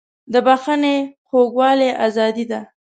[0.33, 0.95] د بښنې
[1.27, 2.59] خوږوالی ازادي ده.